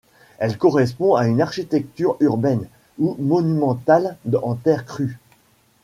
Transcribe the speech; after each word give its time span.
Elle 0.39 0.57
correspond 0.57 1.13
à 1.13 1.27
une 1.27 1.41
architecture 1.41 2.17
urbaine 2.21 2.67
ou 2.97 3.15
monumentale 3.19 4.17
en 4.41 4.55
terre 4.55 4.83
crue. 4.83 5.19